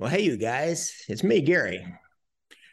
[0.00, 1.84] Well, hey, you guys, it's me, Gary.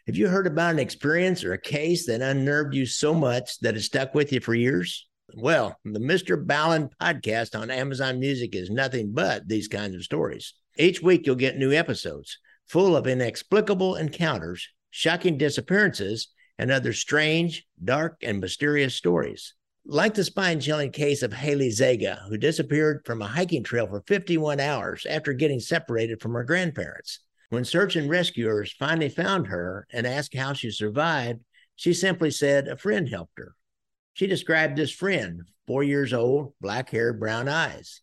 [0.06, 3.76] Have you heard about an experience or a case that unnerved you so much that
[3.76, 5.08] it stuck with you for years?
[5.34, 6.46] Well, the Mr.
[6.46, 10.54] Ballen podcast on Amazon Music is nothing but these kinds of stories.
[10.78, 16.28] Each week, you'll get new episodes full of inexplicable encounters, shocking disappearances,
[16.60, 19.56] and other strange, dark, and mysterious stories.
[19.88, 24.04] Like the spine chilling case of Haley Zega, who disappeared from a hiking trail for
[24.08, 27.20] 51 hours after getting separated from her grandparents.
[27.50, 31.42] When search and rescuers finally found her and asked how she survived,
[31.76, 33.54] she simply said a friend helped her.
[34.14, 38.02] She described this friend, four years old, black hair, brown eyes.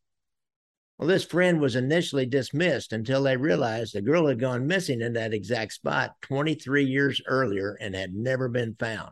[0.99, 5.15] Well, this friend was initially dismissed until they realized the girl had gone missing in
[5.15, 9.11] that exact spot 23 years earlier and had never been found.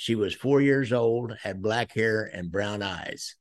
[0.00, 3.34] She was four years old, had black hair, and brown eyes.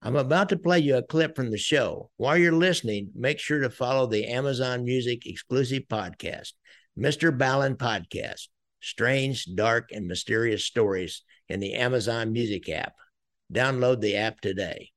[0.00, 2.12] I'm about to play you a clip from the show.
[2.16, 6.52] While you're listening, make sure to follow the Amazon Music exclusive podcast,
[6.96, 7.36] Mr.
[7.36, 8.46] Ballen Podcast
[8.80, 12.94] Strange, Dark, and Mysterious Stories in the Amazon Music app.
[13.52, 14.92] Download the app today.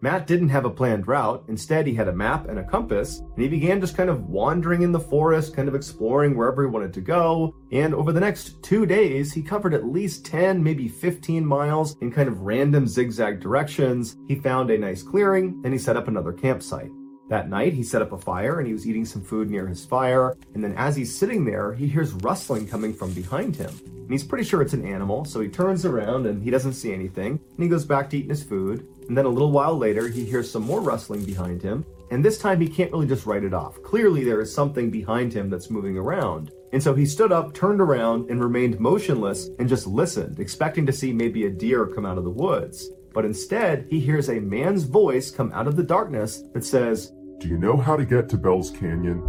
[0.00, 1.44] Matt didn't have a planned route.
[1.48, 4.82] Instead, he had a map and a compass, and he began just kind of wandering
[4.82, 7.54] in the forest, kind of exploring wherever he wanted to go.
[7.72, 12.12] And over the next two days, he covered at least 10, maybe 15 miles in
[12.12, 14.16] kind of random zigzag directions.
[14.28, 16.90] He found a nice clearing, and he set up another campsite.
[17.28, 19.84] That night, he set up a fire and he was eating some food near his
[19.84, 20.38] fire.
[20.54, 23.68] And then, as he's sitting there, he hears rustling coming from behind him.
[23.84, 26.94] And he's pretty sure it's an animal, so he turns around and he doesn't see
[26.94, 27.32] anything.
[27.32, 28.88] And he goes back to eating his food.
[29.08, 31.84] And then a little while later, he hears some more rustling behind him.
[32.10, 33.82] And this time, he can't really just write it off.
[33.82, 36.52] Clearly, there is something behind him that's moving around.
[36.72, 40.92] And so he stood up, turned around, and remained motionless and just listened, expecting to
[40.92, 42.90] see maybe a deer come out of the woods.
[43.14, 47.48] But instead, he hears a man's voice come out of the darkness that says, Do
[47.48, 49.22] you know how to get to Bell's Canyon?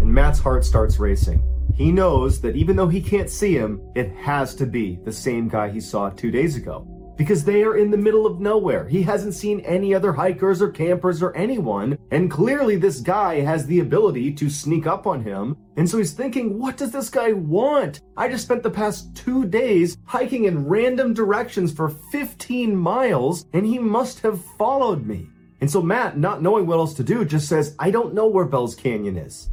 [0.00, 1.42] And Matt's heart starts racing.
[1.74, 5.48] He knows that even though he can't see him, it has to be the same
[5.48, 6.86] guy he saw two days ago.
[7.18, 8.88] Because they are in the middle of nowhere.
[8.88, 13.66] He hasn't seen any other hikers or campers or anyone, and clearly this guy has
[13.66, 15.56] the ability to sneak up on him.
[15.76, 18.00] And so he's thinking, what does this guy want?
[18.16, 23.66] I just spent the past two days hiking in random directions for 15 miles, and
[23.66, 25.28] he must have followed me.
[25.60, 28.44] And so Matt, not knowing what else to do, just says, I don't know where
[28.44, 29.50] Bell's Canyon is.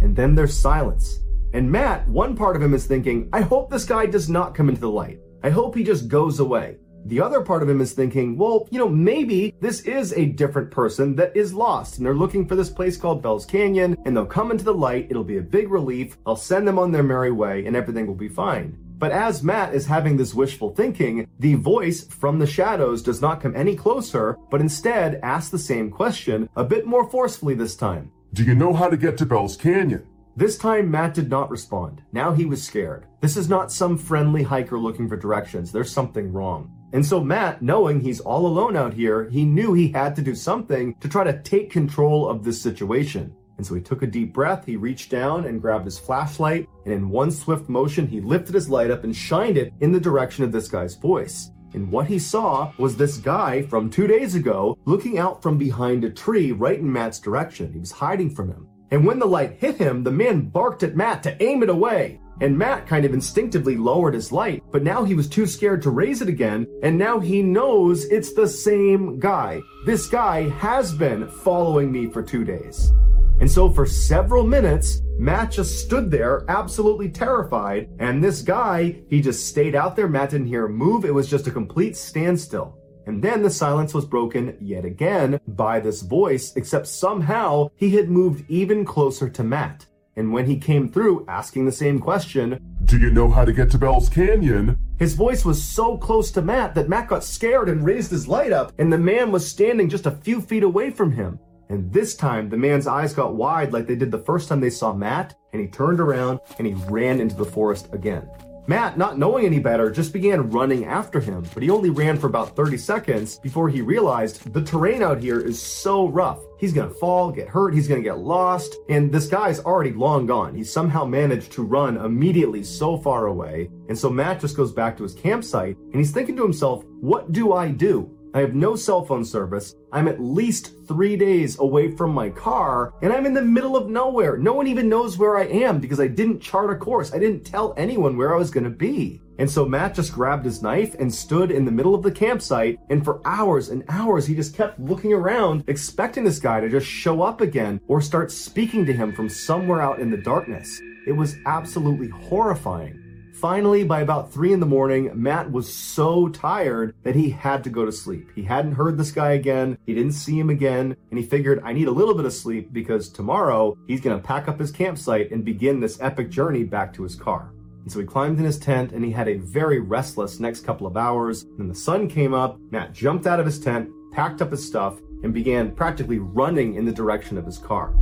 [0.00, 1.20] And then there's silence.
[1.52, 4.68] And Matt, one part of him is thinking, I hope this guy does not come
[4.68, 5.20] into the light.
[5.44, 6.78] I hope he just goes away.
[7.06, 10.70] The other part of him is thinking, well, you know, maybe this is a different
[10.70, 14.24] person that is lost and they're looking for this place called Bell's Canyon and they'll
[14.24, 15.08] come into the light.
[15.10, 16.16] It'll be a big relief.
[16.24, 18.78] I'll send them on their merry way and everything will be fine.
[18.96, 23.40] But as Matt is having this wishful thinking, the voice from the shadows does not
[23.42, 28.12] come any closer, but instead asks the same question a bit more forcefully this time.
[28.32, 30.06] Do you know how to get to Bell's Canyon?
[30.36, 32.02] This time, Matt did not respond.
[32.12, 33.06] Now he was scared.
[33.20, 35.70] This is not some friendly hiker looking for directions.
[35.70, 36.72] There's something wrong.
[36.94, 40.36] And so Matt, knowing he's all alone out here, he knew he had to do
[40.36, 43.34] something to try to take control of this situation.
[43.58, 46.94] And so he took a deep breath, he reached down and grabbed his flashlight, and
[46.94, 50.44] in one swift motion, he lifted his light up and shined it in the direction
[50.44, 51.50] of this guy's voice.
[51.72, 56.04] And what he saw was this guy from two days ago looking out from behind
[56.04, 57.72] a tree right in Matt's direction.
[57.72, 58.68] He was hiding from him.
[58.92, 62.20] And when the light hit him, the man barked at Matt to aim it away.
[62.40, 65.90] And Matt kind of instinctively lowered his light, but now he was too scared to
[65.90, 69.60] raise it again, and now he knows it's the same guy.
[69.86, 72.92] This guy has been following me for two days.
[73.40, 79.20] And so for several minutes, Matt just stood there absolutely terrified, and this guy, he
[79.20, 80.08] just stayed out there.
[80.08, 81.04] Matt didn't hear a move.
[81.04, 82.78] It was just a complete standstill.
[83.06, 88.08] And then the silence was broken yet again by this voice, except somehow he had
[88.08, 89.86] moved even closer to Matt.
[90.16, 93.70] And when he came through asking the same question, Do you know how to get
[93.72, 94.78] to Bell's Canyon?
[94.98, 98.52] His voice was so close to Matt that Matt got scared and raised his light
[98.52, 101.38] up, and the man was standing just a few feet away from him.
[101.68, 104.70] And this time, the man's eyes got wide like they did the first time they
[104.70, 108.28] saw Matt, and he turned around and he ran into the forest again.
[108.66, 112.28] Matt, not knowing any better, just began running after him, but he only ran for
[112.28, 116.40] about 30 seconds before he realized the terrain out here is so rough.
[116.58, 120.54] He's gonna fall, get hurt, he's gonna get lost, and this guy's already long gone.
[120.54, 124.96] He somehow managed to run immediately so far away, and so Matt just goes back
[124.96, 128.10] to his campsite, and he's thinking to himself, what do I do?
[128.34, 129.76] I have no cell phone service.
[129.92, 133.88] I'm at least three days away from my car, and I'm in the middle of
[133.88, 134.36] nowhere.
[134.36, 137.14] No one even knows where I am because I didn't chart a course.
[137.14, 139.20] I didn't tell anyone where I was going to be.
[139.38, 142.80] And so Matt just grabbed his knife and stood in the middle of the campsite.
[142.90, 146.86] And for hours and hours, he just kept looking around, expecting this guy to just
[146.86, 150.80] show up again or start speaking to him from somewhere out in the darkness.
[151.06, 153.03] It was absolutely horrifying.
[153.34, 157.68] Finally, by about three in the morning, Matt was so tired that he had to
[157.68, 158.30] go to sleep.
[158.36, 161.72] He hadn't heard this guy again, he didn't see him again, and he figured, I
[161.72, 165.44] need a little bit of sleep because tomorrow he's gonna pack up his campsite and
[165.44, 167.50] begin this epic journey back to his car.
[167.82, 170.86] And so he climbed in his tent and he had a very restless next couple
[170.86, 171.44] of hours.
[171.58, 175.00] Then the sun came up, Matt jumped out of his tent, packed up his stuff,
[175.24, 177.94] and began practically running in the direction of his car.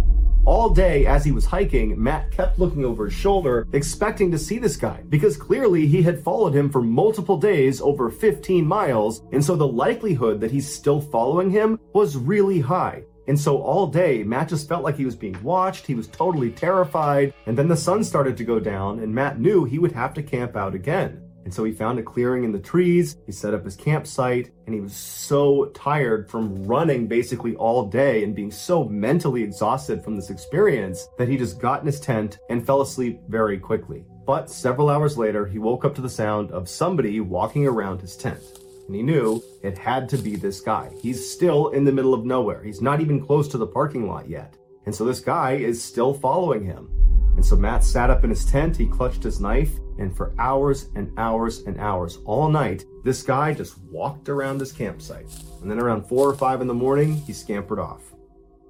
[0.45, 4.59] All day as he was hiking, Matt kept looking over his shoulder, expecting to see
[4.59, 9.45] this guy, because clearly he had followed him for multiple days over 15 miles, and
[9.45, 13.05] so the likelihood that he's still following him was really high.
[13.29, 15.87] And so all day, Matt just felt like he was being watched.
[15.87, 17.33] He was totally terrified.
[17.47, 20.25] And then the sun started to go down, and Matt knew he would have to
[20.25, 21.23] camp out again.
[21.45, 24.75] And so he found a clearing in the trees, he set up his campsite, and
[24.75, 30.17] he was so tired from running basically all day and being so mentally exhausted from
[30.17, 34.05] this experience that he just got in his tent and fell asleep very quickly.
[34.25, 38.17] But several hours later, he woke up to the sound of somebody walking around his
[38.17, 38.43] tent.
[38.87, 40.91] And he knew it had to be this guy.
[41.01, 42.63] He's still in the middle of nowhere.
[42.63, 44.57] He's not even close to the parking lot yet.
[44.87, 46.89] And so this guy is still following him.
[47.37, 50.91] And so Matt sat up in his tent, he clutched his knife, and for hours
[50.95, 55.27] and hours and hours, all night, this guy just walked around his campsite.
[55.61, 58.13] And then around four or five in the morning, he scampered off.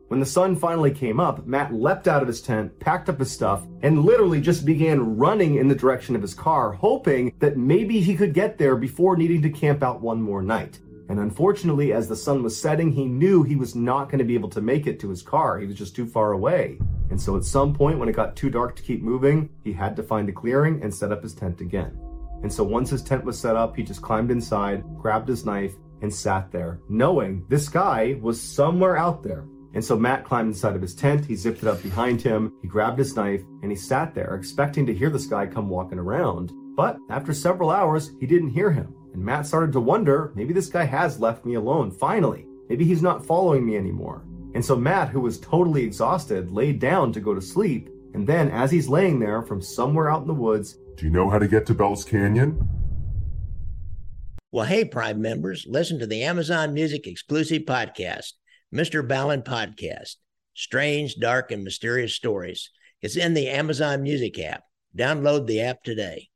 [0.08, 3.32] When the sun finally came up, Matt leapt out of his tent, packed up his
[3.32, 7.98] stuff, and literally just began running in the direction of his car, hoping that maybe
[7.98, 10.80] he could get there before needing to camp out one more night.
[11.08, 14.34] And unfortunately, as the sun was setting, he knew he was not going to be
[14.34, 15.58] able to make it to his car.
[15.58, 16.78] He was just too far away.
[17.12, 19.94] And so at some point, when it got too dark to keep moving, he had
[19.96, 21.92] to find a clearing and set up his tent again.
[22.42, 25.74] And so once his tent was set up, he just climbed inside, grabbed his knife,
[26.00, 29.44] and sat there, knowing this guy was somewhere out there.
[29.74, 32.66] And so Matt climbed inside of his tent, he zipped it up behind him, he
[32.66, 36.50] grabbed his knife, and he sat there, expecting to hear this guy come walking around.
[36.74, 38.94] But after several hours, he didn't hear him.
[39.12, 42.46] And Matt started to wonder maybe this guy has left me alone, finally.
[42.70, 44.24] Maybe he's not following me anymore.
[44.54, 47.88] And so Matt, who was totally exhausted, laid down to go to sleep.
[48.14, 51.31] And then, as he's laying there from somewhere out in the woods, Do you know
[51.31, 52.69] how to get to Bell's Canyon?
[54.50, 58.32] Well, hey, Prime members, listen to the Amazon Music exclusive podcast,
[58.75, 59.06] Mr.
[59.06, 60.16] Ballen Podcast
[60.55, 62.70] Strange, Dark, and Mysterious Stories.
[63.00, 64.64] It's in the Amazon Music app.
[64.96, 66.28] Download the app today.